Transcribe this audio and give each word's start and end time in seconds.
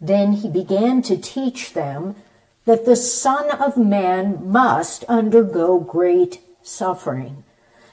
Then 0.00 0.32
he 0.32 0.48
began 0.48 1.02
to 1.02 1.16
teach 1.16 1.72
them 1.72 2.16
that 2.64 2.84
the 2.84 2.96
Son 2.96 3.50
of 3.50 3.76
Man 3.76 4.50
must 4.50 5.04
undergo 5.04 5.78
great 5.78 6.40
suffering 6.62 7.44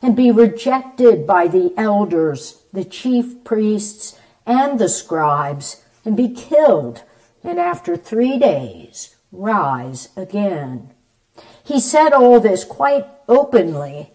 and 0.01 0.15
be 0.15 0.31
rejected 0.31 1.25
by 1.25 1.47
the 1.47 1.73
elders, 1.77 2.63
the 2.73 2.83
chief 2.83 3.43
priests, 3.45 4.19
and 4.45 4.77
the 4.77 4.89
scribes, 4.89 5.81
and 6.03 6.17
be 6.17 6.27
killed, 6.27 7.03
and 7.43 7.57
after 7.57 7.95
three 7.95 8.37
days 8.37 9.15
rise 9.31 10.09
again. 10.17 10.89
He 11.63 11.79
said 11.79 12.11
all 12.11 12.41
this 12.41 12.65
quite 12.65 13.07
openly, 13.29 14.11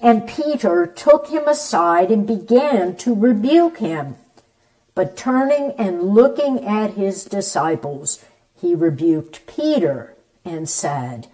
and 0.00 0.26
Peter 0.26 0.86
took 0.86 1.28
him 1.28 1.46
aside 1.46 2.10
and 2.10 2.26
began 2.26 2.96
to 2.96 3.14
rebuke 3.14 3.78
him. 3.78 4.16
But 4.98 5.16
turning 5.16 5.74
and 5.78 6.12
looking 6.12 6.66
at 6.66 6.94
his 6.94 7.24
disciples, 7.24 8.24
he 8.60 8.74
rebuked 8.74 9.46
Peter 9.46 10.16
and 10.44 10.68
said, 10.68 11.28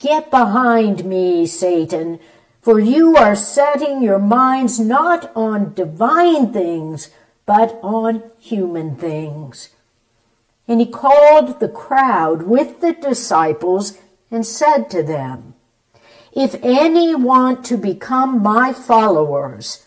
Get 0.00 0.28
behind 0.28 1.04
me, 1.04 1.46
Satan, 1.46 2.18
for 2.60 2.80
you 2.80 3.16
are 3.16 3.36
setting 3.36 4.02
your 4.02 4.18
minds 4.18 4.80
not 4.80 5.30
on 5.36 5.72
divine 5.72 6.52
things, 6.52 7.10
but 7.46 7.78
on 7.80 8.24
human 8.40 8.96
things. 8.96 9.68
And 10.66 10.80
he 10.80 10.86
called 10.86 11.60
the 11.60 11.68
crowd 11.68 12.42
with 12.42 12.80
the 12.80 12.92
disciples 12.92 13.98
and 14.32 14.44
said 14.44 14.90
to 14.90 15.04
them, 15.04 15.54
If 16.32 16.56
any 16.60 17.14
want 17.14 17.64
to 17.66 17.76
become 17.76 18.42
my 18.42 18.72
followers, 18.72 19.86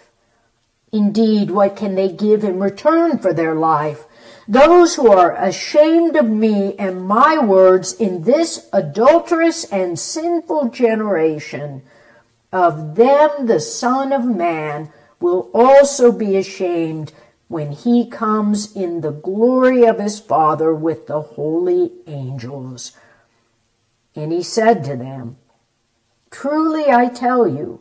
Indeed, 0.91 1.51
what 1.51 1.75
can 1.75 1.95
they 1.95 2.11
give 2.11 2.43
in 2.43 2.59
return 2.59 3.17
for 3.17 3.33
their 3.33 3.55
life? 3.55 4.05
Those 4.47 4.95
who 4.95 5.09
are 5.09 5.35
ashamed 5.35 6.15
of 6.17 6.29
me 6.29 6.75
and 6.77 7.07
my 7.07 7.37
words 7.37 7.93
in 7.93 8.23
this 8.23 8.67
adulterous 8.73 9.63
and 9.65 9.97
sinful 9.97 10.69
generation, 10.69 11.83
of 12.51 12.95
them 12.95 13.45
the 13.45 13.61
Son 13.61 14.11
of 14.11 14.25
Man 14.25 14.91
will 15.21 15.49
also 15.53 16.11
be 16.11 16.35
ashamed 16.35 17.13
when 17.47 17.71
he 17.71 18.09
comes 18.09 18.75
in 18.75 19.01
the 19.01 19.11
glory 19.11 19.85
of 19.85 19.99
his 19.99 20.19
Father 20.19 20.73
with 20.73 21.07
the 21.07 21.21
holy 21.21 21.91
angels. 22.07 22.93
And 24.15 24.31
he 24.31 24.43
said 24.43 24.83
to 24.85 24.95
them, 24.95 25.37
Truly 26.31 26.89
I 26.89 27.07
tell 27.07 27.47
you, 27.47 27.80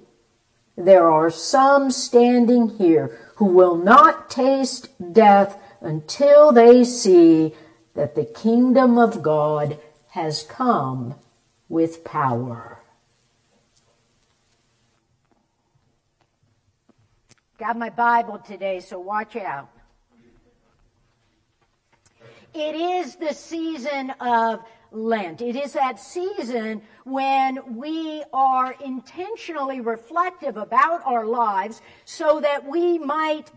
there 0.86 1.10
are 1.10 1.30
some 1.30 1.90
standing 1.90 2.68
here 2.68 3.18
who 3.36 3.46
will 3.46 3.76
not 3.76 4.30
taste 4.30 4.88
death 5.12 5.58
until 5.80 6.52
they 6.52 6.84
see 6.84 7.54
that 7.94 8.14
the 8.14 8.24
kingdom 8.24 8.98
of 8.98 9.22
God 9.22 9.78
has 10.08 10.42
come 10.42 11.14
with 11.68 12.04
power. 12.04 12.78
Got 17.58 17.76
my 17.76 17.90
Bible 17.90 18.38
today, 18.38 18.80
so 18.80 18.98
watch 18.98 19.36
out. 19.36 19.68
It 22.54 22.74
is 22.74 23.16
the 23.16 23.32
season 23.32 24.10
of 24.20 24.64
Lent. 24.92 25.40
It 25.40 25.56
is 25.56 25.72
that 25.74 26.00
season 26.00 26.82
when 27.04 27.76
we 27.76 28.24
are 28.32 28.74
intentionally 28.84 29.80
reflective 29.80 30.56
about 30.56 31.02
our 31.04 31.26
lives 31.26 31.80
so 32.04 32.40
that 32.40 32.66
we 32.66 32.98
might 32.98 33.50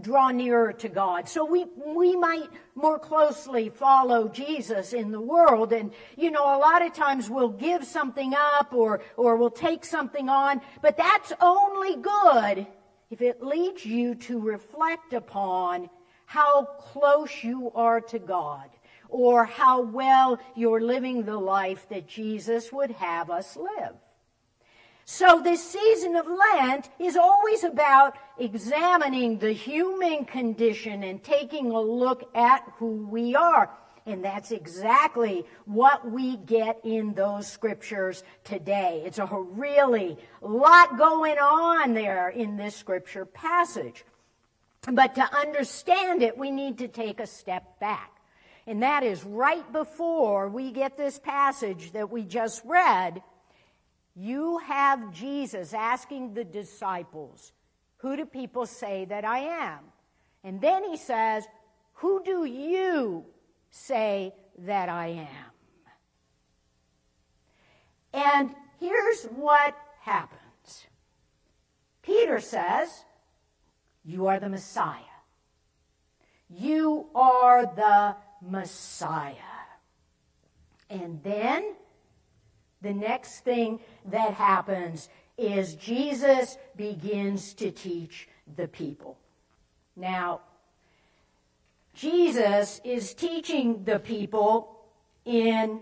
draw 0.00 0.30
nearer 0.30 0.72
to 0.72 0.88
God. 0.88 1.28
So 1.28 1.44
we, 1.44 1.64
we 1.84 2.16
might 2.16 2.48
more 2.74 2.98
closely 2.98 3.68
follow 3.68 4.28
Jesus 4.28 4.92
in 4.92 5.10
the 5.10 5.20
world. 5.20 5.72
And, 5.72 5.92
you 6.16 6.30
know, 6.30 6.56
a 6.56 6.58
lot 6.58 6.84
of 6.84 6.92
times 6.92 7.30
we'll 7.30 7.48
give 7.48 7.84
something 7.84 8.34
up 8.34 8.74
or, 8.74 9.00
or 9.16 9.36
we'll 9.36 9.50
take 9.50 9.84
something 9.84 10.28
on, 10.28 10.60
but 10.82 10.96
that's 10.96 11.32
only 11.40 11.96
good 11.96 12.66
if 13.10 13.22
it 13.22 13.42
leads 13.42 13.86
you 13.86 14.16
to 14.16 14.40
reflect 14.40 15.12
upon 15.12 15.88
how 16.26 16.64
close 16.64 17.44
you 17.44 17.70
are 17.74 18.00
to 18.00 18.18
God 18.18 18.68
or 19.08 19.44
how 19.44 19.82
well 19.82 20.38
you're 20.54 20.80
living 20.80 21.22
the 21.22 21.38
life 21.38 21.88
that 21.88 22.08
Jesus 22.08 22.72
would 22.72 22.90
have 22.92 23.30
us 23.30 23.56
live. 23.56 23.94
So 25.08 25.40
this 25.40 25.62
season 25.62 26.16
of 26.16 26.26
Lent 26.26 26.90
is 26.98 27.16
always 27.16 27.62
about 27.62 28.18
examining 28.38 29.38
the 29.38 29.52
human 29.52 30.24
condition 30.24 31.04
and 31.04 31.22
taking 31.22 31.70
a 31.70 31.80
look 31.80 32.28
at 32.34 32.64
who 32.78 33.06
we 33.06 33.36
are. 33.36 33.70
And 34.04 34.24
that's 34.24 34.50
exactly 34.50 35.44
what 35.64 36.10
we 36.10 36.36
get 36.36 36.80
in 36.82 37.14
those 37.14 37.46
scriptures 37.46 38.24
today. 38.42 39.02
It's 39.06 39.18
a 39.18 39.26
really 39.26 40.16
lot 40.40 40.98
going 40.98 41.38
on 41.38 41.94
there 41.94 42.28
in 42.28 42.56
this 42.56 42.74
scripture 42.74 43.26
passage. 43.26 44.04
But 44.92 45.14
to 45.16 45.36
understand 45.36 46.22
it, 46.22 46.36
we 46.36 46.50
need 46.50 46.78
to 46.78 46.88
take 46.88 47.20
a 47.20 47.26
step 47.26 47.78
back. 47.78 48.15
And 48.66 48.82
that 48.82 49.04
is 49.04 49.24
right 49.24 49.70
before 49.72 50.48
we 50.48 50.72
get 50.72 50.96
this 50.96 51.18
passage 51.18 51.92
that 51.92 52.10
we 52.10 52.24
just 52.24 52.62
read. 52.64 53.22
You 54.16 54.58
have 54.58 55.12
Jesus 55.12 55.72
asking 55.72 56.34
the 56.34 56.44
disciples, 56.44 57.52
Who 57.98 58.16
do 58.16 58.24
people 58.24 58.66
say 58.66 59.04
that 59.04 59.24
I 59.24 59.38
am? 59.38 59.78
And 60.42 60.60
then 60.60 60.82
he 60.84 60.96
says, 60.96 61.46
Who 61.94 62.22
do 62.24 62.44
you 62.44 63.24
say 63.70 64.34
that 64.58 64.88
I 64.88 65.08
am? 65.08 65.46
And 68.12 68.54
here's 68.80 69.24
what 69.26 69.76
happens 70.00 70.86
Peter 72.02 72.40
says, 72.40 73.04
You 74.04 74.26
are 74.26 74.40
the 74.40 74.48
Messiah. 74.48 75.02
You 76.48 77.08
are 77.14 77.66
the 77.66 78.16
Messiah. 78.40 79.34
And 80.88 81.20
then 81.22 81.74
the 82.82 82.92
next 82.92 83.40
thing 83.40 83.80
that 84.06 84.34
happens 84.34 85.08
is 85.36 85.74
Jesus 85.74 86.56
begins 86.76 87.54
to 87.54 87.70
teach 87.70 88.28
the 88.56 88.68
people. 88.68 89.18
Now, 89.96 90.40
Jesus 91.94 92.80
is 92.84 93.14
teaching 93.14 93.84
the 93.84 93.98
people 93.98 94.76
in 95.24 95.80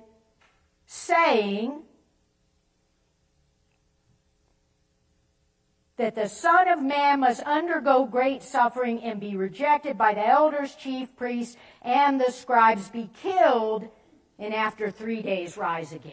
saying 0.87 1.83
that 5.97 6.15
the 6.15 6.29
Son 6.29 6.69
of 6.69 6.83
Man 6.83 7.21
must 7.21 7.41
undergo 7.43 8.05
great 8.05 8.43
suffering 8.43 9.03
and 9.03 9.21
be 9.21 9.37
rejected 9.37 9.97
by 9.97 10.15
the 10.15 10.27
elders, 10.27 10.75
chief 10.75 11.15
priests, 11.17 11.57
and 11.83 12.21
the 12.21 12.33
scribes, 12.33 12.89
be 12.89 13.09
killed, 13.23 13.89
and 14.39 14.53
after 14.53 14.91
three 14.91 15.23
days 15.23 15.57
rise 15.57 15.93
again. 15.93 16.13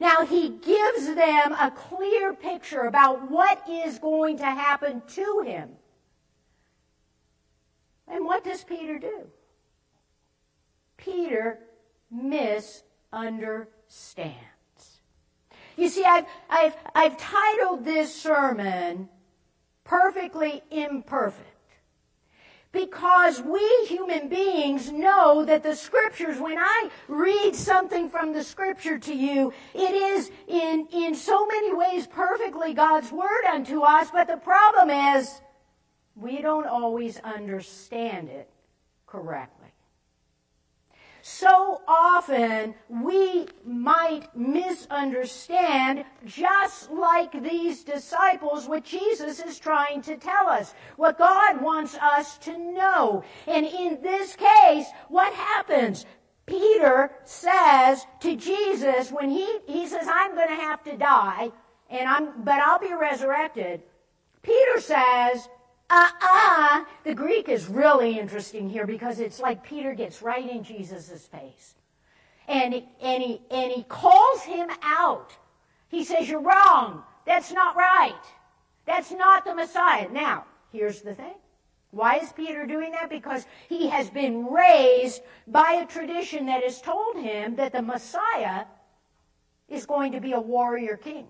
Now, 0.00 0.24
he 0.24 0.50
gives 0.50 1.06
them 1.06 1.52
a 1.52 1.72
clear 1.74 2.34
picture 2.34 2.82
about 2.82 3.30
what 3.30 3.62
is 3.68 3.98
going 3.98 4.38
to 4.38 4.44
happen 4.44 5.02
to 5.08 5.42
him. 5.46 5.70
And 8.08 8.24
what 8.24 8.44
does 8.44 8.64
Peter 8.64 8.98
do? 8.98 9.26
Peter 10.96 11.58
misunderstands. 12.10 14.55
You 15.76 15.88
see, 15.88 16.04
I've, 16.04 16.26
I've, 16.48 16.76
I've 16.94 17.16
titled 17.18 17.84
this 17.84 18.14
sermon 18.14 19.08
Perfectly 19.84 20.62
Imperfect. 20.70 21.52
Because 22.72 23.40
we 23.40 23.86
human 23.86 24.28
beings 24.28 24.92
know 24.92 25.44
that 25.46 25.62
the 25.62 25.74
scriptures, 25.74 26.38
when 26.38 26.58
I 26.58 26.90
read 27.08 27.54
something 27.54 28.10
from 28.10 28.34
the 28.34 28.44
scripture 28.44 28.98
to 28.98 29.14
you, 29.14 29.52
it 29.74 29.94
is 29.94 30.30
in, 30.46 30.86
in 30.92 31.14
so 31.14 31.46
many 31.46 31.74
ways 31.74 32.06
perfectly 32.06 32.74
God's 32.74 33.10
word 33.12 33.44
unto 33.50 33.80
us, 33.80 34.10
but 34.10 34.28
the 34.28 34.36
problem 34.36 34.90
is 34.90 35.40
we 36.14 36.42
don't 36.42 36.66
always 36.66 37.18
understand 37.20 38.28
it 38.28 38.50
correctly. 39.06 39.55
So 41.28 41.82
often 41.88 42.76
we 42.88 43.48
might 43.64 44.28
misunderstand, 44.36 46.04
just 46.24 46.88
like 46.92 47.42
these 47.42 47.82
disciples, 47.82 48.68
what 48.68 48.84
Jesus 48.84 49.40
is 49.40 49.58
trying 49.58 50.02
to 50.02 50.16
tell 50.18 50.48
us, 50.48 50.72
what 50.94 51.18
God 51.18 51.60
wants 51.60 51.96
us 51.96 52.38
to 52.38 52.56
know. 52.56 53.24
And 53.48 53.66
in 53.66 53.98
this 54.02 54.36
case, 54.36 54.86
what 55.08 55.34
happens? 55.34 56.06
Peter 56.46 57.10
says 57.24 58.06
to 58.20 58.36
Jesus 58.36 59.10
when 59.10 59.28
he, 59.28 59.58
he 59.66 59.88
says, 59.88 60.06
I'm 60.08 60.36
going 60.36 60.50
to 60.50 60.54
have 60.54 60.84
to 60.84 60.96
die, 60.96 61.50
and 61.90 62.08
I'm, 62.08 62.44
but 62.44 62.60
I'll 62.60 62.78
be 62.78 62.94
resurrected. 62.94 63.82
Peter 64.42 64.80
says, 64.80 65.48
uh-uh. 65.88 66.84
The 67.04 67.14
Greek 67.14 67.48
is 67.48 67.68
really 67.68 68.18
interesting 68.18 68.68
here 68.68 68.86
because 68.86 69.20
it's 69.20 69.40
like 69.40 69.62
Peter 69.62 69.94
gets 69.94 70.22
right 70.22 70.48
in 70.48 70.62
Jesus' 70.64 71.26
face. 71.26 71.74
And 72.48 72.74
and, 73.00 73.22
he, 73.22 73.40
and 73.50 73.72
he 73.72 73.82
calls 73.84 74.42
him 74.42 74.68
out. 74.82 75.36
He 75.88 76.04
says, 76.04 76.28
You're 76.28 76.40
wrong. 76.40 77.02
That's 77.24 77.52
not 77.52 77.76
right. 77.76 78.22
That's 78.86 79.10
not 79.10 79.44
the 79.44 79.54
Messiah. 79.54 80.08
Now, 80.10 80.44
here's 80.72 81.02
the 81.02 81.14
thing. 81.14 81.34
Why 81.90 82.16
is 82.18 82.32
Peter 82.32 82.66
doing 82.66 82.92
that? 82.92 83.10
Because 83.10 83.46
he 83.68 83.88
has 83.88 84.10
been 84.10 84.46
raised 84.46 85.22
by 85.46 85.80
a 85.82 85.86
tradition 85.86 86.46
that 86.46 86.62
has 86.62 86.80
told 86.80 87.16
him 87.16 87.56
that 87.56 87.72
the 87.72 87.82
Messiah 87.82 88.64
is 89.68 89.86
going 89.86 90.12
to 90.12 90.20
be 90.20 90.32
a 90.32 90.40
warrior 90.40 90.96
king. 90.96 91.26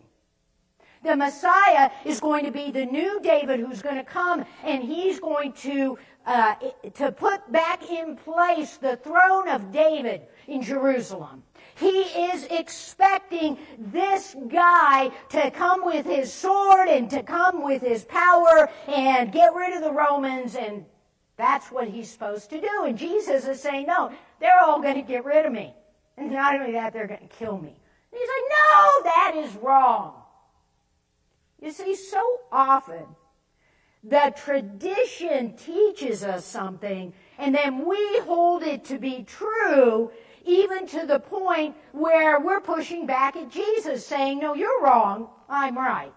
The 1.02 1.16
Messiah 1.16 1.90
is 2.04 2.20
going 2.20 2.44
to 2.44 2.50
be 2.50 2.70
the 2.70 2.86
new 2.86 3.20
David 3.20 3.60
who's 3.60 3.82
going 3.82 3.96
to 3.96 4.04
come 4.04 4.44
and 4.64 4.82
he's 4.82 5.20
going 5.20 5.52
to, 5.54 5.98
uh, 6.26 6.54
to 6.94 7.12
put 7.12 7.50
back 7.52 7.88
in 7.90 8.16
place 8.16 8.76
the 8.76 8.96
throne 8.96 9.48
of 9.48 9.72
David 9.72 10.22
in 10.48 10.62
Jerusalem. 10.62 11.42
He 11.76 12.00
is 12.00 12.44
expecting 12.50 13.58
this 13.78 14.34
guy 14.48 15.10
to 15.30 15.50
come 15.50 15.84
with 15.84 16.06
his 16.06 16.32
sword 16.32 16.88
and 16.88 17.10
to 17.10 17.22
come 17.22 17.62
with 17.62 17.82
his 17.82 18.04
power 18.04 18.70
and 18.88 19.30
get 19.30 19.54
rid 19.54 19.74
of 19.74 19.82
the 19.82 19.92
Romans 19.92 20.54
and 20.54 20.84
that's 21.36 21.70
what 21.70 21.88
he's 21.88 22.10
supposed 22.10 22.50
to 22.50 22.60
do. 22.60 22.84
And 22.84 22.96
Jesus 22.96 23.46
is 23.46 23.60
saying, 23.60 23.86
no, 23.86 24.10
they're 24.40 24.58
all 24.64 24.80
going 24.80 24.94
to 24.94 25.02
get 25.02 25.24
rid 25.24 25.44
of 25.44 25.52
me. 25.52 25.74
And 26.16 26.30
not 26.30 26.54
only 26.58 26.72
that, 26.72 26.92
they're 26.92 27.06
going 27.06 27.28
to 27.28 27.36
kill 27.36 27.58
me. 27.58 27.68
And 28.12 28.18
he's 28.18 28.28
like, 28.28 28.50
no, 28.50 29.02
that 29.04 29.32
is 29.36 29.54
wrong. 29.56 30.14
You 31.60 31.72
see, 31.72 31.94
so 31.94 32.22
often 32.52 33.04
the 34.04 34.32
tradition 34.36 35.56
teaches 35.56 36.22
us 36.22 36.44
something 36.44 37.12
and 37.38 37.54
then 37.54 37.86
we 37.86 38.20
hold 38.20 38.62
it 38.62 38.84
to 38.86 38.98
be 38.98 39.24
true 39.24 40.10
even 40.44 40.86
to 40.86 41.06
the 41.06 41.18
point 41.18 41.74
where 41.92 42.38
we're 42.40 42.60
pushing 42.60 43.04
back 43.04 43.36
at 43.36 43.50
Jesus 43.50 44.06
saying, 44.06 44.38
no, 44.38 44.54
you're 44.54 44.82
wrong, 44.82 45.28
I'm 45.48 45.76
right. 45.76 46.12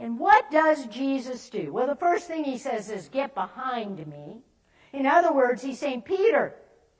And 0.00 0.18
what 0.18 0.50
does 0.50 0.86
Jesus 0.86 1.48
do? 1.50 1.72
Well, 1.72 1.86
the 1.86 1.94
first 1.94 2.26
thing 2.26 2.44
he 2.44 2.58
says 2.58 2.90
is, 2.90 3.08
get 3.08 3.34
behind 3.34 4.04
me. 4.06 4.42
In 4.92 5.06
other 5.06 5.32
words, 5.32 5.62
he's 5.62 5.78
saying, 5.78 6.02
Peter, 6.02 6.54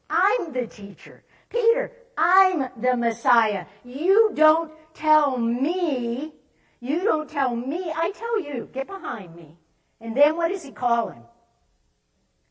I'm 0.09 0.53
the 0.53 0.67
teacher. 0.67 1.25
Peter, 1.49 1.93
I'm 2.17 2.69
the 2.81 2.97
Messiah. 2.97 3.67
You 3.85 4.33
don't 4.35 4.73
tell 4.95 5.39
me. 5.39 6.33
You 6.81 7.05
don't 7.05 7.29
tell 7.29 7.55
me. 7.55 7.93
I 7.95 8.11
tell 8.13 8.41
you. 8.41 8.69
Get 8.73 8.87
behind 8.87 9.35
me. 9.35 9.57
And 10.01 10.17
then 10.17 10.37
what 10.37 10.49
does 10.49 10.63
he 10.63 10.73
call 10.73 11.11
him? 11.11 11.23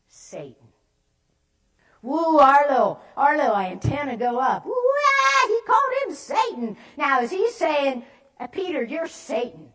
Satan. 0.08 0.54
Woo, 2.02 2.38
Arlo. 2.38 3.00
Arlo, 3.16 3.52
I 3.52 3.68
intend 3.68 4.10
to 4.10 4.16
go 4.16 4.38
up. 4.38 4.66
Woo, 4.66 4.74
ah, 4.74 5.46
he 5.48 5.60
called 5.66 5.92
him 6.06 6.14
Satan. 6.14 6.76
Now, 6.96 7.22
is 7.22 7.30
he 7.30 7.50
saying, 7.50 8.04
uh, 8.38 8.46
Peter, 8.46 8.82
you're 8.82 9.06
Satan? 9.06 9.73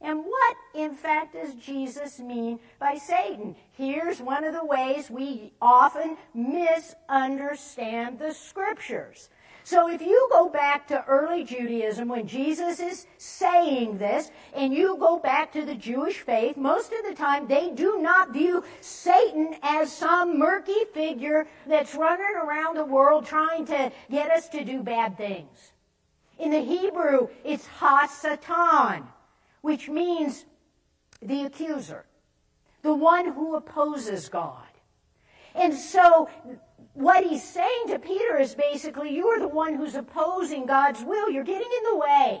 And 0.00 0.24
what, 0.24 0.56
in 0.74 0.94
fact, 0.94 1.32
does 1.32 1.54
Jesus 1.54 2.20
mean 2.20 2.60
by 2.78 2.94
Satan? 2.96 3.56
Here's 3.72 4.20
one 4.20 4.44
of 4.44 4.54
the 4.54 4.64
ways 4.64 5.10
we 5.10 5.52
often 5.60 6.16
misunderstand 6.34 8.20
the 8.20 8.32
scriptures. 8.32 9.28
So 9.64 9.90
if 9.90 10.00
you 10.00 10.28
go 10.30 10.48
back 10.48 10.86
to 10.88 11.04
early 11.04 11.44
Judaism 11.44 12.08
when 12.08 12.26
Jesus 12.26 12.80
is 12.80 13.06
saying 13.18 13.98
this, 13.98 14.30
and 14.54 14.72
you 14.72 14.96
go 14.98 15.18
back 15.18 15.52
to 15.52 15.64
the 15.64 15.74
Jewish 15.74 16.20
faith, 16.20 16.56
most 16.56 16.92
of 16.92 17.04
the 17.04 17.14
time 17.14 17.46
they 17.46 17.70
do 17.70 18.00
not 18.00 18.32
view 18.32 18.64
Satan 18.80 19.56
as 19.62 19.92
some 19.92 20.38
murky 20.38 20.84
figure 20.94 21.46
that's 21.66 21.94
running 21.94 22.36
around 22.36 22.76
the 22.76 22.84
world 22.84 23.26
trying 23.26 23.66
to 23.66 23.92
get 24.10 24.30
us 24.30 24.48
to 24.50 24.64
do 24.64 24.82
bad 24.82 25.18
things. 25.18 25.72
In 26.38 26.52
the 26.52 26.60
Hebrew, 26.60 27.28
it's 27.44 27.66
Ha-Satan 27.66 29.04
which 29.60 29.88
means 29.88 30.44
the 31.20 31.44
accuser, 31.44 32.06
the 32.82 32.94
one 32.94 33.32
who 33.32 33.56
opposes 33.56 34.28
God. 34.28 34.66
And 35.54 35.74
so 35.74 36.28
what 36.94 37.24
he's 37.24 37.42
saying 37.42 37.88
to 37.88 37.98
Peter 37.98 38.38
is 38.38 38.54
basically, 38.54 39.14
you're 39.14 39.38
the 39.38 39.48
one 39.48 39.74
who's 39.74 39.94
opposing 39.94 40.66
God's 40.66 41.02
will. 41.02 41.30
You're 41.30 41.44
getting 41.44 41.70
in 41.78 41.84
the 41.90 41.96
way. 41.96 42.40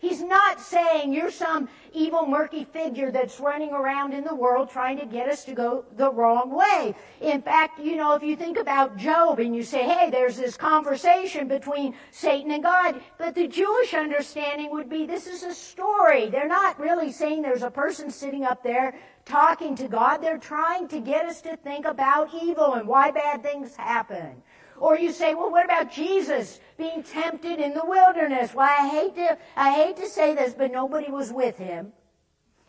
He's 0.00 0.22
not 0.22 0.62
saying 0.62 1.12
you're 1.12 1.30
some 1.30 1.68
evil, 1.92 2.24
murky 2.26 2.64
figure 2.64 3.10
that's 3.10 3.38
running 3.38 3.72
around 3.72 4.14
in 4.14 4.24
the 4.24 4.34
world 4.34 4.70
trying 4.70 4.98
to 4.98 5.04
get 5.04 5.28
us 5.28 5.44
to 5.44 5.52
go 5.52 5.84
the 5.96 6.10
wrong 6.10 6.50
way. 6.50 6.94
In 7.20 7.42
fact, 7.42 7.78
you 7.78 7.96
know, 7.96 8.14
if 8.14 8.22
you 8.22 8.34
think 8.34 8.56
about 8.56 8.96
Job 8.96 9.40
and 9.40 9.54
you 9.54 9.62
say, 9.62 9.82
hey, 9.82 10.08
there's 10.10 10.38
this 10.38 10.56
conversation 10.56 11.48
between 11.48 11.94
Satan 12.12 12.50
and 12.50 12.62
God, 12.62 13.02
but 13.18 13.34
the 13.34 13.46
Jewish 13.46 13.92
understanding 13.92 14.70
would 14.70 14.88
be 14.88 15.04
this 15.04 15.26
is 15.26 15.42
a 15.42 15.52
story. 15.52 16.30
They're 16.30 16.48
not 16.48 16.80
really 16.80 17.12
saying 17.12 17.42
there's 17.42 17.62
a 17.62 17.70
person 17.70 18.10
sitting 18.10 18.44
up 18.44 18.62
there 18.62 18.94
talking 19.26 19.74
to 19.76 19.86
God. 19.86 20.18
They're 20.18 20.38
trying 20.38 20.88
to 20.88 21.00
get 21.00 21.26
us 21.26 21.42
to 21.42 21.58
think 21.58 21.84
about 21.84 22.30
evil 22.34 22.72
and 22.72 22.88
why 22.88 23.10
bad 23.10 23.42
things 23.42 23.76
happen. 23.76 24.42
Or 24.80 24.98
you 24.98 25.12
say, 25.12 25.34
well, 25.34 25.50
what 25.50 25.66
about 25.66 25.92
Jesus 25.92 26.58
being 26.78 27.02
tempted 27.02 27.60
in 27.60 27.74
the 27.74 27.84
wilderness? 27.84 28.54
Well, 28.54 28.68
I 28.68 28.88
hate 28.88 29.14
to, 29.16 29.38
I 29.54 29.74
hate 29.74 29.96
to 29.98 30.08
say 30.08 30.34
this, 30.34 30.54
but 30.54 30.72
nobody 30.72 31.10
was 31.10 31.32
with 31.32 31.58
him. 31.58 31.92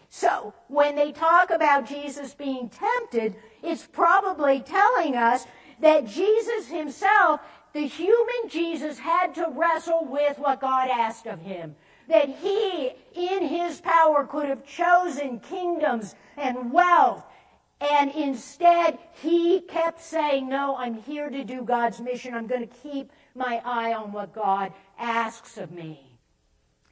So, 0.10 0.54
when 0.68 0.98
they 0.98 1.14
talk 1.14 1.52
about 1.52 1.88
Jesus 1.88 2.34
being 2.34 2.70
tempted, 2.70 3.34
it's 3.64 3.88
probably 3.88 4.60
telling 4.60 5.16
us 5.16 5.46
that 5.80 6.06
Jesus 6.06 6.68
himself, 6.68 7.40
the 7.72 7.88
human 7.88 8.50
Jesus, 8.50 9.00
had 9.00 9.34
to 9.36 9.48
wrestle 9.50 10.06
with 10.06 10.38
what 10.38 10.60
God 10.60 10.90
asked 10.90 11.28
of 11.28 11.40
him. 11.40 11.78
That 12.10 12.28
he, 12.28 12.92
in 13.16 13.48
his 13.48 13.80
power, 13.80 14.26
could 14.26 14.50
have 14.50 14.66
chosen 14.66 15.40
kingdoms 15.40 16.16
and 16.36 16.74
wealth 16.74 17.24
and 17.82 18.12
instead, 18.12 19.00
he 19.22 19.62
kept 19.62 20.02
saying, 20.02 20.48
no, 20.48 20.76
I'm 20.78 20.94
here 20.94 21.30
to 21.30 21.44
do 21.44 21.64
God's 21.64 22.00
mission. 22.00 22.36
I'm 22.36 22.46
going 22.46 22.68
to 22.68 22.76
keep 22.84 23.12
my 23.34 23.60
eye 23.66 23.94
on 23.94 24.12
what 24.12 24.34
God 24.34 24.72
asks 25.00 25.58
of 25.58 25.72
me. 25.72 26.20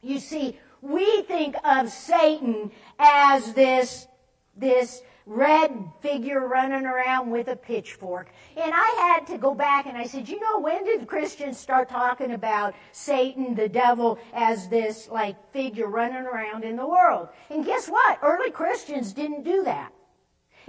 You 0.02 0.20
see, 0.20 0.58
we 0.82 1.22
think 1.24 1.56
of 1.64 1.90
Satan 1.90 2.72
as 2.98 3.54
this, 3.54 4.08
this 4.56 5.04
red 5.28 5.72
figure 6.02 6.48
running 6.48 6.88
around 6.88 7.30
with 7.30 7.50
a 7.50 7.56
pitchfork. 7.56 8.32
And 8.58 8.72
I 8.74 9.16
had 9.16 9.28
to 9.28 9.38
go 9.38 9.54
back 9.54 9.86
and 9.86 9.96
I 9.96 10.06
said, 10.06 10.28
you 10.28 10.40
know, 10.40 10.60
when 10.60 10.86
did 10.86 11.08
Christians 11.08 11.60
start 11.60 11.88
talking 11.88 12.32
about 12.32 12.74
Satan, 12.94 13.54
the 13.54 13.70
devil, 13.70 14.18
as 14.34 14.70
this 14.70 15.08
like 15.08 15.36
figure 15.54 15.88
running 15.88 16.26
around 16.26 16.64
in 16.64 16.76
the 16.76 16.88
world? 16.88 17.30
And 17.52 17.64
guess 17.64 17.88
what? 17.88 18.18
Early 18.24 18.50
Christians 18.50 19.14
didn't 19.14 19.44
do 19.44 19.64
that. 19.66 19.94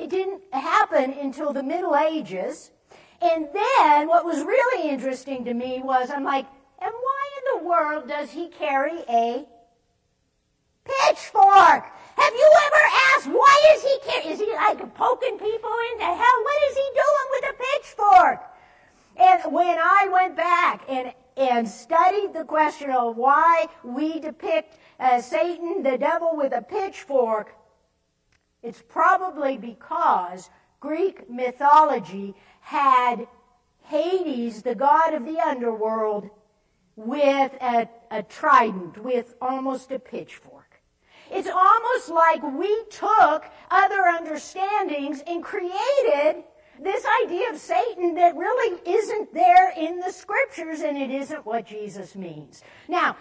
It 0.00 0.08
didn't 0.08 0.40
happen 0.50 1.12
until 1.12 1.52
the 1.52 1.62
Middle 1.62 1.94
Ages. 1.94 2.70
And 3.20 3.48
then 3.52 4.08
what 4.08 4.24
was 4.24 4.42
really 4.42 4.88
interesting 4.88 5.44
to 5.44 5.52
me 5.52 5.82
was 5.84 6.10
I'm 6.10 6.24
like, 6.24 6.46
and 6.80 6.90
why 6.90 7.28
in 7.36 7.58
the 7.58 7.68
world 7.68 8.08
does 8.08 8.30
he 8.30 8.48
carry 8.48 9.00
a 9.10 9.44
pitchfork? 10.86 11.84
Have 12.16 12.34
you 12.34 12.52
ever 12.66 12.82
asked 13.12 13.26
why 13.26 13.74
is 13.74 13.82
he 13.82 13.98
carry? 14.10 14.32
Is 14.32 14.40
he 14.40 14.50
like 14.54 14.78
poking 14.94 15.38
people 15.38 15.74
into 15.92 16.04
hell? 16.04 16.16
What 16.16 16.70
is 16.70 16.76
he 16.76 16.88
doing 16.94 17.28
with 17.30 17.44
a 17.50 17.54
pitchfork? 17.62 18.40
And 19.18 19.52
when 19.52 19.76
I 19.78 20.08
went 20.10 20.34
back 20.34 20.82
and 20.88 21.12
and 21.36 21.68
studied 21.68 22.32
the 22.32 22.44
question 22.44 22.90
of 22.90 23.16
why 23.16 23.66
we 23.84 24.18
depict 24.18 24.78
uh, 24.98 25.20
Satan, 25.20 25.82
the 25.82 25.96
devil, 25.96 26.36
with 26.36 26.52
a 26.52 26.60
pitchfork, 26.60 27.54
it's 28.62 28.82
probably 28.88 29.56
because 29.56 30.50
Greek 30.80 31.28
mythology 31.30 32.34
had 32.60 33.26
Hades, 33.84 34.62
the 34.62 34.74
god 34.74 35.14
of 35.14 35.24
the 35.24 35.38
underworld, 35.40 36.30
with 36.96 37.52
a, 37.60 37.88
a 38.10 38.22
trident, 38.22 39.02
with 39.02 39.34
almost 39.40 39.90
a 39.90 39.98
pitchfork. 39.98 40.80
It's 41.30 41.48
almost 41.48 42.08
like 42.10 42.42
we 42.42 42.84
took 42.90 43.44
other 43.70 44.02
understandings 44.02 45.22
and 45.26 45.42
created 45.42 46.44
this 46.82 47.04
idea 47.24 47.50
of 47.50 47.58
Satan 47.58 48.14
that 48.16 48.36
really 48.36 48.80
isn't 48.86 49.32
there 49.32 49.70
in 49.76 50.00
the 50.00 50.10
scriptures 50.10 50.80
and 50.80 50.96
it 50.98 51.10
isn't 51.10 51.46
what 51.46 51.66
Jesus 51.66 52.16
means. 52.16 52.62
Now, 52.88 53.16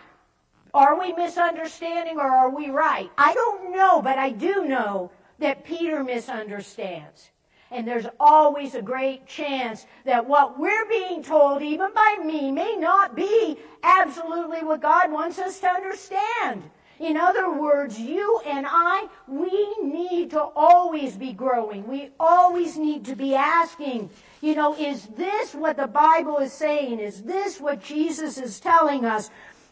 are 0.74 1.00
we 1.00 1.13
misunderstanding 1.13 2.17
or 2.17 2.27
are 2.27 2.50
we 2.50 2.69
right? 2.69 3.10
I 3.17 3.34
don't 3.34 3.72
know, 3.72 4.01
but 4.01 4.17
I 4.17 4.31
do 4.31 4.65
know 4.65 5.12
that 5.39 5.63
Peter 5.63 6.03
misunderstands. 6.03 7.29
And 7.72 7.88
there's 7.88 8.08
always 8.19 8.74
a 8.74 8.81
great 8.81 9.27
chance 9.27 9.86
that 10.05 10.27
what 10.27 10.60
we're 10.60 10.88
being 10.88 11.22
told, 11.22 11.62
even 11.62 11.93
by 11.93 12.17
me, 12.24 12.51
may 12.51 12.75
not 12.75 13.15
be 13.15 13.58
absolutely 13.84 14.63
what 14.63 14.81
God 14.81 15.12
wants 15.12 15.38
us 15.38 15.60
to 15.60 15.67
understand. 15.67 16.63
In 17.00 17.15
other 17.15 17.51
words, 17.53 17.98
you 17.98 18.41
and 18.46 18.65
I, 18.67 19.08
we 19.27 19.75
need 19.81 20.31
to 20.31 20.41
always 20.41 21.15
be 21.15 21.31
growing. 21.31 21.88
We 21.88 22.10
always 22.19 22.77
need 22.77 23.05
to 23.05 23.15
be 23.15 23.36
asking, 23.36 24.10
you 24.41 24.55
know, 24.55 24.75
is 24.75 25.08
this 25.15 25.53
what 25.53 25.77
the 25.77 25.88
Bible 25.88 26.39
is 26.39 26.51
saying? 26.51 27.00
Is 27.00 27.22
this 27.22 27.62
what 27.62 27.81
Jesus 27.81 28.38
is 28.38 28.60
telling 28.60 29.05
us? 29.05 29.29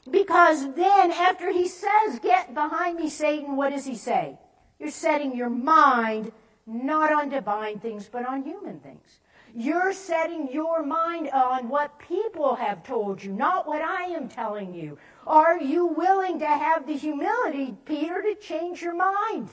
Because 0.10 0.74
then 0.76 1.12
after 1.12 1.52
he 1.52 1.68
says, 1.68 2.20
get 2.22 2.54
behind 2.54 2.98
me, 2.98 3.10
Satan, 3.10 3.58
what 3.58 3.72
does 3.72 3.86
he 3.86 3.96
say? 3.96 4.38
You're 4.80 4.92
setting 4.92 5.36
your 5.36 5.50
mind 5.50 6.32
not 6.66 7.12
on 7.14 7.30
divine 7.30 7.80
things, 7.80 8.10
but 8.12 8.28
on 8.28 8.44
human 8.44 8.80
things. 8.80 9.20
You're 9.56 9.94
setting 9.94 10.52
your 10.52 10.84
mind 10.84 11.30
on 11.30 11.70
what 11.70 11.98
people 11.98 12.56
have 12.56 12.84
told 12.84 13.24
you, 13.24 13.32
not 13.32 13.66
what 13.68 13.82
I 13.82 14.04
am 14.04 14.28
telling 14.28 14.74
you. 14.74 14.98
Are 15.26 15.60
you 15.60 15.88
willing 15.88 16.40
to 16.40 16.46
have 16.46 16.86
the 16.86 16.98
humility, 16.98 17.76
Peter, 17.86 18.22
to 18.22 18.36
change 18.36 18.82
your 18.82 18.96
mind? 18.96 19.50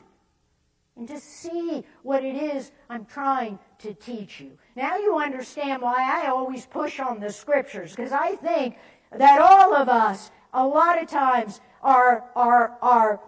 And 0.97 1.09
to 1.09 1.19
see 1.19 1.85
what 2.03 2.25
it 2.25 2.37
is 2.37 2.73
I'm 2.91 3.05
trying 3.05 3.59
to 3.79 3.95
teach 3.95 4.41
you. 4.41 4.59
Now 4.77 4.97
you 4.97 5.19
understand 5.19 5.83
why 5.83 6.23
I 6.23 6.29
always 6.29 6.67
push 6.67 7.01
on 7.01 7.21
the 7.21 7.33
scriptures, 7.33 7.95
because 7.95 8.13
I 8.13 8.37
think 8.37 8.77
that 9.17 9.41
all 9.41 9.75
of 9.75 9.89
us, 9.89 10.31
a 10.53 10.67
lot 10.67 11.01
of 11.01 11.09
times, 11.09 11.61
are, 11.83 12.25
are, 12.37 12.77
are 12.83 13.21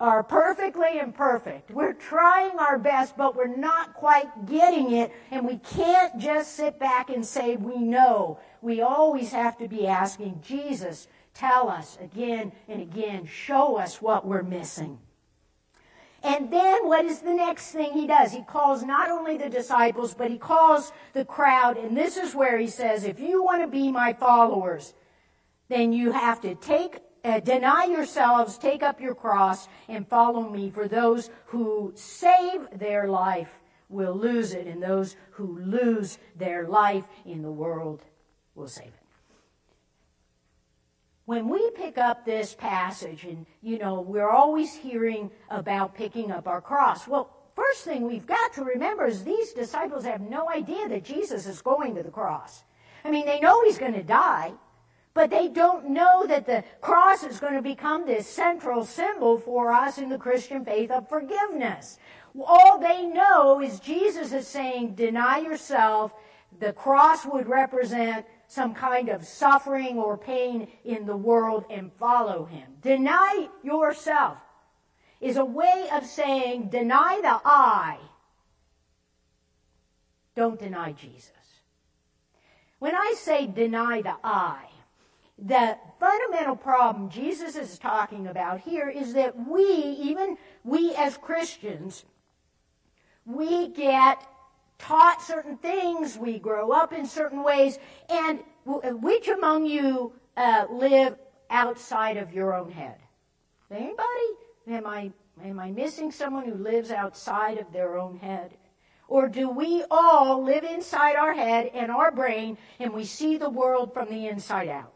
are 0.00 0.22
perfectly 0.22 0.98
imperfect. 0.98 1.70
We're 1.70 1.92
trying 1.92 2.58
our 2.58 2.78
best, 2.78 3.18
but 3.18 3.36
we're 3.36 3.54
not 3.54 3.92
quite 3.92 4.46
getting 4.46 4.92
it, 4.92 5.12
and 5.30 5.46
we 5.46 5.58
can't 5.58 6.18
just 6.18 6.56
sit 6.56 6.78
back 6.78 7.10
and 7.10 7.24
say 7.24 7.56
we 7.56 7.76
know. 7.76 8.40
We 8.62 8.80
always 8.80 9.32
have 9.32 9.58
to 9.58 9.68
be 9.68 9.86
asking 9.86 10.40
Jesus, 10.42 11.06
tell 11.34 11.68
us 11.68 11.98
again 12.00 12.52
and 12.66 12.80
again, 12.80 13.26
show 13.26 13.76
us 13.76 14.00
what 14.00 14.26
we're 14.26 14.42
missing. 14.42 14.98
And 16.22 16.50
then 16.50 16.86
what 16.86 17.04
is 17.04 17.20
the 17.20 17.34
next 17.34 17.72
thing 17.72 17.92
he 17.92 18.06
does? 18.06 18.32
He 18.32 18.42
calls 18.42 18.82
not 18.82 19.10
only 19.10 19.36
the 19.36 19.48
disciples, 19.48 20.14
but 20.14 20.30
he 20.30 20.38
calls 20.38 20.92
the 21.12 21.24
crowd, 21.24 21.76
and 21.76 21.94
this 21.96 22.16
is 22.16 22.34
where 22.34 22.58
he 22.58 22.66
says, 22.66 23.04
if 23.04 23.20
you 23.20 23.42
want 23.42 23.62
to 23.62 23.68
be 23.68 23.90
my 23.92 24.14
followers, 24.14 24.94
then 25.68 25.92
you 25.92 26.12
have 26.12 26.40
to 26.40 26.54
take 26.54 27.00
uh, 27.24 27.40
deny 27.40 27.84
yourselves, 27.84 28.58
take 28.58 28.82
up 28.82 29.00
your 29.00 29.14
cross, 29.14 29.68
and 29.88 30.08
follow 30.08 30.48
me. 30.48 30.70
For 30.70 30.88
those 30.88 31.30
who 31.46 31.92
save 31.94 32.68
their 32.78 33.08
life 33.08 33.50
will 33.88 34.14
lose 34.14 34.54
it, 34.54 34.66
and 34.66 34.82
those 34.82 35.16
who 35.32 35.58
lose 35.58 36.18
their 36.36 36.68
life 36.68 37.04
in 37.24 37.42
the 37.42 37.50
world 37.50 38.04
will 38.54 38.68
save 38.68 38.86
it. 38.86 38.94
When 41.26 41.48
we 41.48 41.70
pick 41.70 41.98
up 41.98 42.24
this 42.24 42.54
passage, 42.54 43.24
and 43.24 43.46
you 43.62 43.78
know, 43.78 44.00
we're 44.00 44.30
always 44.30 44.74
hearing 44.74 45.30
about 45.48 45.94
picking 45.94 46.32
up 46.32 46.48
our 46.48 46.60
cross. 46.60 47.06
Well, 47.06 47.30
first 47.54 47.84
thing 47.84 48.02
we've 48.02 48.26
got 48.26 48.52
to 48.54 48.64
remember 48.64 49.06
is 49.06 49.22
these 49.22 49.52
disciples 49.52 50.04
have 50.04 50.20
no 50.20 50.48
idea 50.48 50.88
that 50.88 51.04
Jesus 51.04 51.46
is 51.46 51.62
going 51.62 51.94
to 51.94 52.02
the 52.02 52.10
cross. 52.10 52.64
I 53.04 53.10
mean, 53.10 53.26
they 53.26 53.40
know 53.40 53.62
he's 53.64 53.78
going 53.78 53.94
to 53.94 54.02
die. 54.02 54.52
But 55.12 55.30
they 55.30 55.48
don't 55.48 55.90
know 55.90 56.26
that 56.26 56.46
the 56.46 56.64
cross 56.80 57.24
is 57.24 57.40
going 57.40 57.54
to 57.54 57.62
become 57.62 58.06
this 58.06 58.28
central 58.28 58.84
symbol 58.84 59.38
for 59.38 59.72
us 59.72 59.98
in 59.98 60.08
the 60.08 60.18
Christian 60.18 60.64
faith 60.64 60.90
of 60.90 61.08
forgiveness. 61.08 61.98
All 62.46 62.78
they 62.78 63.06
know 63.06 63.60
is 63.60 63.80
Jesus 63.80 64.32
is 64.32 64.46
saying, 64.46 64.94
deny 64.94 65.38
yourself. 65.38 66.12
The 66.60 66.72
cross 66.72 67.26
would 67.26 67.48
represent 67.48 68.24
some 68.46 68.74
kind 68.74 69.08
of 69.08 69.24
suffering 69.24 69.98
or 69.98 70.16
pain 70.16 70.68
in 70.84 71.06
the 71.06 71.16
world 71.16 71.64
and 71.70 71.92
follow 71.92 72.44
him. 72.44 72.74
Deny 72.80 73.48
yourself 73.62 74.38
is 75.20 75.36
a 75.36 75.44
way 75.44 75.88
of 75.92 76.06
saying 76.06 76.70
deny 76.70 77.20
the 77.20 77.40
I. 77.44 77.98
Don't 80.34 80.58
deny 80.58 80.92
Jesus. 80.92 81.32
When 82.78 82.94
I 82.94 83.14
say 83.16 83.46
deny 83.46 84.00
the 84.02 84.16
I, 84.24 84.64
the 85.40 85.78
fundamental 85.98 86.56
problem 86.56 87.08
Jesus 87.08 87.56
is 87.56 87.78
talking 87.78 88.26
about 88.26 88.60
here 88.60 88.88
is 88.88 89.14
that 89.14 89.34
we, 89.48 89.64
even 89.64 90.36
we 90.64 90.94
as 90.94 91.16
Christians, 91.16 92.04
we 93.24 93.68
get 93.68 94.22
taught 94.78 95.22
certain 95.22 95.56
things, 95.56 96.18
we 96.18 96.38
grow 96.38 96.72
up 96.72 96.92
in 96.92 97.06
certain 97.06 97.42
ways, 97.42 97.78
and 98.08 98.40
which 98.64 99.28
among 99.28 99.66
you 99.66 100.12
uh, 100.36 100.66
live 100.70 101.16
outside 101.48 102.16
of 102.16 102.32
your 102.32 102.54
own 102.54 102.70
head? 102.70 102.96
Anybody? 103.70 103.96
Am 104.68 104.86
I, 104.86 105.10
am 105.44 105.58
I 105.58 105.70
missing 105.70 106.10
someone 106.12 106.44
who 106.44 106.54
lives 106.54 106.90
outside 106.90 107.58
of 107.58 107.72
their 107.72 107.98
own 107.98 108.18
head? 108.18 108.52
Or 109.08 109.28
do 109.28 109.48
we 109.48 109.84
all 109.90 110.42
live 110.44 110.64
inside 110.64 111.16
our 111.16 111.32
head 111.32 111.70
and 111.74 111.90
our 111.90 112.12
brain 112.12 112.58
and 112.78 112.92
we 112.92 113.04
see 113.04 113.36
the 113.36 113.50
world 113.50 113.92
from 113.92 114.08
the 114.08 114.28
inside 114.28 114.68
out? 114.68 114.92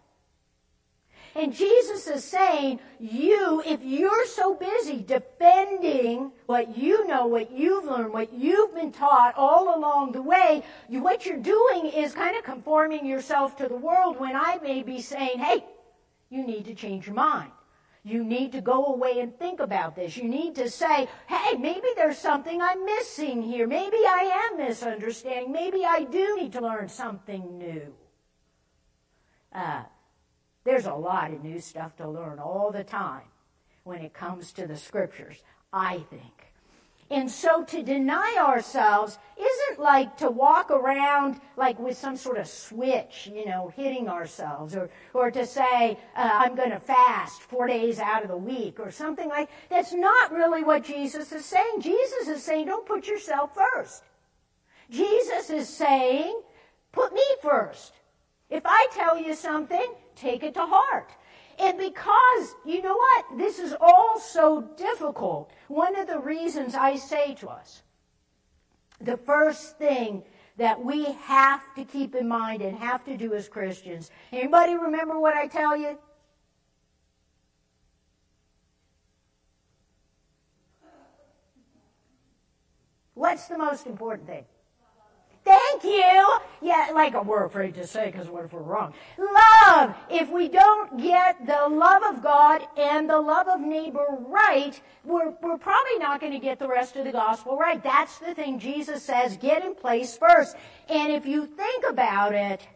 And 1.36 1.52
Jesus 1.52 2.06
is 2.06 2.22
saying, 2.22 2.78
you, 3.00 3.60
if 3.66 3.82
you're 3.82 4.26
so 4.26 4.54
busy 4.54 5.02
defending 5.02 6.30
what 6.46 6.78
you 6.78 7.06
know, 7.08 7.26
what 7.26 7.50
you've 7.50 7.86
learned, 7.86 8.12
what 8.12 8.32
you've 8.32 8.74
been 8.74 8.92
taught 8.92 9.34
all 9.36 9.76
along 9.76 10.12
the 10.12 10.22
way, 10.22 10.62
you, 10.88 11.02
what 11.02 11.26
you're 11.26 11.36
doing 11.36 11.86
is 11.86 12.14
kind 12.14 12.36
of 12.36 12.44
conforming 12.44 13.04
yourself 13.04 13.56
to 13.56 13.68
the 13.68 13.76
world 13.76 14.20
when 14.20 14.36
I 14.36 14.58
may 14.62 14.84
be 14.84 15.00
saying, 15.00 15.38
hey, 15.38 15.64
you 16.30 16.46
need 16.46 16.66
to 16.66 16.74
change 16.74 17.06
your 17.06 17.16
mind. 17.16 17.50
You 18.04 18.22
need 18.22 18.52
to 18.52 18.60
go 18.60 18.86
away 18.86 19.20
and 19.20 19.36
think 19.36 19.60
about 19.60 19.96
this. 19.96 20.16
You 20.16 20.28
need 20.28 20.54
to 20.56 20.70
say, 20.70 21.08
hey, 21.26 21.56
maybe 21.58 21.88
there's 21.96 22.18
something 22.18 22.60
I'm 22.60 22.84
missing 22.84 23.42
here. 23.42 23.66
Maybe 23.66 23.96
I 23.96 24.50
am 24.50 24.58
misunderstanding. 24.58 25.50
Maybe 25.50 25.84
I 25.84 26.04
do 26.04 26.36
need 26.36 26.52
to 26.52 26.60
learn 26.60 26.88
something 26.88 27.58
new. 27.58 27.94
Uh, 29.52 29.84
there's 30.64 30.86
a 30.86 30.94
lot 30.94 31.32
of 31.32 31.44
new 31.44 31.60
stuff 31.60 31.96
to 31.96 32.08
learn 32.08 32.38
all 32.38 32.70
the 32.70 32.84
time 32.84 33.28
when 33.84 34.00
it 34.00 34.14
comes 34.14 34.52
to 34.52 34.66
the 34.66 34.76
scriptures, 34.76 35.42
I 35.72 35.98
think. 36.10 36.44
And 37.10 37.30
so 37.30 37.62
to 37.64 37.82
deny 37.82 38.36
ourselves 38.38 39.18
isn't 39.38 39.78
like 39.78 40.16
to 40.16 40.30
walk 40.30 40.70
around 40.70 41.38
like 41.56 41.78
with 41.78 41.98
some 41.98 42.16
sort 42.16 42.38
of 42.38 42.46
switch, 42.46 43.30
you 43.32 43.44
know, 43.44 43.72
hitting 43.76 44.08
ourselves, 44.08 44.74
or, 44.74 44.88
or 45.12 45.30
to 45.30 45.44
say, 45.44 45.98
uh, 46.16 46.30
I'm 46.32 46.54
going 46.54 46.70
to 46.70 46.80
fast 46.80 47.42
four 47.42 47.66
days 47.66 47.98
out 47.98 48.22
of 48.22 48.28
the 48.28 48.36
week, 48.36 48.80
or 48.80 48.90
something 48.90 49.28
like 49.28 49.50
That's 49.68 49.92
not 49.92 50.32
really 50.32 50.64
what 50.64 50.82
Jesus 50.82 51.30
is 51.30 51.44
saying. 51.44 51.82
Jesus 51.82 52.26
is 52.26 52.42
saying, 52.42 52.66
don't 52.66 52.86
put 52.86 53.06
yourself 53.06 53.54
first. 53.54 54.02
Jesus 54.90 55.50
is 55.50 55.68
saying, 55.68 56.40
put 56.90 57.12
me 57.12 57.24
first. 57.42 57.92
If 58.48 58.62
I 58.64 58.86
tell 58.92 59.18
you 59.18 59.34
something, 59.34 59.94
take 60.16 60.42
it 60.42 60.54
to 60.54 60.66
heart. 60.66 61.10
And 61.58 61.78
because, 61.78 62.54
you 62.64 62.82
know 62.82 62.96
what, 62.96 63.38
this 63.38 63.58
is 63.58 63.74
all 63.80 64.18
so 64.18 64.62
difficult, 64.76 65.52
one 65.68 65.96
of 65.96 66.06
the 66.06 66.18
reasons 66.18 66.74
I 66.74 66.96
say 66.96 67.34
to 67.34 67.48
us, 67.48 67.82
the 69.00 69.16
first 69.16 69.78
thing 69.78 70.24
that 70.56 70.84
we 70.84 71.04
have 71.04 71.62
to 71.74 71.84
keep 71.84 72.14
in 72.14 72.28
mind 72.28 72.62
and 72.62 72.76
have 72.78 73.04
to 73.04 73.16
do 73.16 73.34
as 73.34 73.48
Christians. 73.48 74.10
Anybody 74.32 74.74
remember 74.74 75.18
what 75.18 75.34
I 75.34 75.46
tell 75.46 75.76
you? 75.76 75.98
What's 83.14 83.46
the 83.46 83.58
most 83.58 83.86
important 83.86 84.26
thing? 84.26 84.44
Thank 85.74 85.92
you. 85.92 86.38
Yeah, 86.62 86.90
like 86.94 87.20
we're 87.24 87.46
afraid 87.46 87.74
to 87.74 87.86
say 87.86 88.06
because 88.06 88.28
what 88.28 88.44
if 88.44 88.52
we're 88.52 88.62
wrong? 88.62 88.94
Love. 89.18 89.94
If 90.08 90.30
we 90.30 90.48
don't 90.48 91.02
get 91.02 91.44
the 91.46 91.68
love 91.68 92.02
of 92.04 92.22
God 92.22 92.62
and 92.78 93.10
the 93.10 93.20
love 93.20 93.48
of 93.48 93.60
neighbor 93.60 94.06
right, 94.20 94.80
we're, 95.04 95.34
we're 95.42 95.58
probably 95.58 95.98
not 95.98 96.20
going 96.20 96.32
to 96.32 96.38
get 96.38 96.60
the 96.60 96.68
rest 96.68 96.94
of 96.94 97.04
the 97.04 97.12
gospel 97.12 97.56
right. 97.56 97.82
That's 97.82 98.18
the 98.18 98.34
thing 98.34 98.60
Jesus 98.60 99.02
says, 99.02 99.36
get 99.36 99.64
in 99.64 99.74
place 99.74 100.16
first. 100.16 100.56
And 100.88 101.12
if 101.12 101.26
you 101.26 101.46
think 101.46 101.84
about 101.88 102.34
it, 102.34 102.66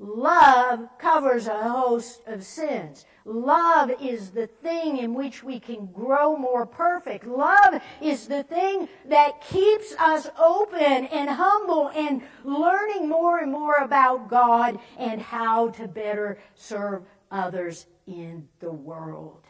Love 0.00 0.88
covers 0.98 1.48
a 1.48 1.68
host 1.68 2.22
of 2.26 2.44
sins. 2.44 3.04
Love 3.24 3.90
is 4.00 4.30
the 4.30 4.46
thing 4.46 4.98
in 4.98 5.12
which 5.12 5.42
we 5.42 5.58
can 5.58 5.86
grow 5.86 6.36
more 6.36 6.64
perfect. 6.64 7.26
Love 7.26 7.82
is 8.00 8.28
the 8.28 8.44
thing 8.44 8.88
that 9.06 9.40
keeps 9.40 9.94
us 9.98 10.30
open 10.38 11.06
and 11.06 11.28
humble 11.28 11.90
and 11.96 12.22
learning 12.44 13.08
more 13.08 13.40
and 13.40 13.50
more 13.50 13.74
about 13.78 14.28
God 14.28 14.78
and 14.96 15.20
how 15.20 15.70
to 15.70 15.88
better 15.88 16.38
serve 16.54 17.02
others 17.32 17.86
in 18.06 18.48
the 18.60 18.70
world. 18.70 19.47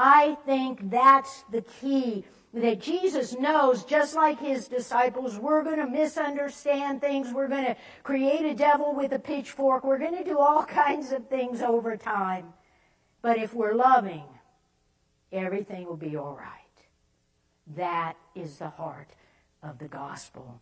I 0.00 0.36
think 0.46 0.90
that's 0.90 1.42
the 1.50 1.62
key 1.62 2.24
that 2.54 2.80
Jesus 2.80 3.36
knows, 3.36 3.84
just 3.84 4.14
like 4.14 4.38
his 4.38 4.68
disciples, 4.68 5.38
we're 5.38 5.64
going 5.64 5.78
to 5.78 5.88
misunderstand 5.88 7.00
things. 7.00 7.34
We're 7.34 7.48
going 7.48 7.64
to 7.64 7.76
create 8.04 8.44
a 8.44 8.54
devil 8.54 8.94
with 8.94 9.12
a 9.12 9.18
pitchfork. 9.18 9.82
We're 9.82 9.98
going 9.98 10.16
to 10.16 10.24
do 10.24 10.38
all 10.38 10.64
kinds 10.84 11.10
of 11.10 11.28
things 11.28 11.62
over 11.62 11.96
time. 11.96 12.52
But 13.22 13.38
if 13.38 13.52
we're 13.52 13.74
loving, 13.74 14.22
everything 15.32 15.84
will 15.84 15.96
be 15.96 16.16
all 16.16 16.36
right. 16.36 16.54
That 17.76 18.14
is 18.36 18.58
the 18.58 18.70
heart 18.70 19.10
of 19.64 19.80
the 19.80 19.88
gospel. 19.88 20.60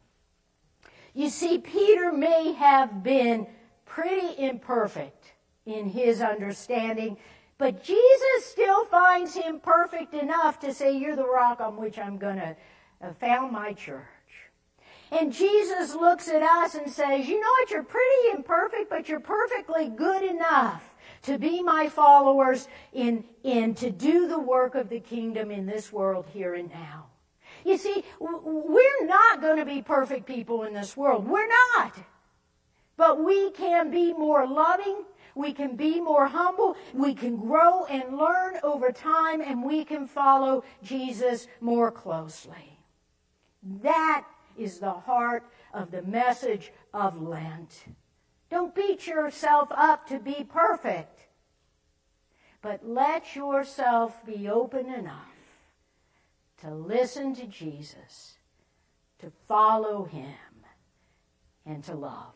You 1.12 1.28
see, 1.28 1.58
Peter 1.58 2.10
may 2.10 2.52
have 2.52 3.02
been 3.02 3.46
pretty 3.84 4.42
imperfect 4.42 5.32
in 5.66 5.88
his 5.88 6.22
understanding, 6.22 7.18
but 7.58 7.82
Jesus 7.82 8.44
still 8.44 8.84
finds 8.86 9.34
him 9.34 9.60
perfect 9.60 10.14
enough 10.14 10.58
to 10.60 10.74
say, 10.74 10.96
You're 10.96 11.16
the 11.16 11.26
rock 11.26 11.60
on 11.60 11.76
which 11.76 11.98
I'm 11.98 12.18
going 12.18 12.36
to 12.36 12.56
uh, 13.02 13.12
found 13.14 13.52
my 13.52 13.72
church. 13.72 14.04
And 15.10 15.32
Jesus 15.32 15.94
looks 15.94 16.28
at 16.28 16.42
us 16.42 16.74
and 16.74 16.90
says, 16.90 17.26
You 17.26 17.40
know 17.40 17.50
what? 17.50 17.70
You're 17.70 17.82
pretty 17.82 18.30
imperfect, 18.34 18.90
but 18.90 19.08
you're 19.08 19.20
perfectly 19.20 19.88
good 19.88 20.22
enough 20.22 20.82
to 21.22 21.38
be 21.38 21.62
my 21.62 21.88
followers 21.88 22.68
in, 22.92 23.24
in 23.42 23.74
to 23.76 23.90
do 23.90 24.28
the 24.28 24.38
work 24.38 24.74
of 24.74 24.88
the 24.88 25.00
kingdom 25.00 25.50
in 25.50 25.66
this 25.66 25.92
world 25.92 26.26
here 26.32 26.54
and 26.54 26.70
now. 26.70 27.06
You 27.64 27.78
see, 27.78 28.04
we're 28.20 29.06
not 29.06 29.40
going 29.40 29.56
to 29.56 29.64
be 29.64 29.82
perfect 29.82 30.26
people 30.26 30.64
in 30.64 30.74
this 30.74 30.96
world. 30.96 31.26
We're 31.26 31.48
not. 31.48 31.96
But 32.96 33.24
we 33.24 33.50
can 33.50 33.90
be 33.90 34.12
more 34.12 34.46
loving 34.46 35.04
we 35.36 35.52
can 35.52 35.76
be 35.76 36.00
more 36.00 36.26
humble. 36.26 36.76
We 36.94 37.14
can 37.14 37.36
grow 37.36 37.84
and 37.84 38.16
learn 38.16 38.58
over 38.64 38.90
time 38.90 39.42
and 39.42 39.62
we 39.62 39.84
can 39.84 40.06
follow 40.06 40.64
Jesus 40.82 41.46
more 41.60 41.92
closely. 41.92 42.78
That 43.82 44.24
is 44.56 44.78
the 44.78 44.92
heart 44.92 45.44
of 45.74 45.90
the 45.90 46.02
message 46.02 46.72
of 46.94 47.20
Lent. 47.20 47.84
Don't 48.50 48.74
beat 48.74 49.06
yourself 49.06 49.68
up 49.72 50.08
to 50.08 50.18
be 50.18 50.46
perfect, 50.48 51.26
but 52.62 52.88
let 52.88 53.36
yourself 53.36 54.24
be 54.24 54.48
open 54.48 54.86
enough 54.86 55.28
to 56.62 56.70
listen 56.70 57.34
to 57.34 57.46
Jesus, 57.46 58.38
to 59.18 59.30
follow 59.46 60.04
him, 60.04 60.34
and 61.66 61.84
to 61.84 61.94
love. 61.94 62.35